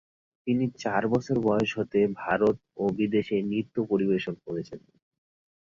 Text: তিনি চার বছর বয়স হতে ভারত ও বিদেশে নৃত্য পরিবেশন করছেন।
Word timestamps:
তিনি 0.47 0.65
চার 0.79 1.03
বছর 1.13 1.35
বয়স 1.47 1.71
হতে 1.79 1.99
ভারত 2.21 2.57
ও 2.77 2.93
বিদেশে 2.97 3.37
নৃত্য 3.49 3.75
পরিবেশন 3.91 4.35
করছেন। 4.45 4.79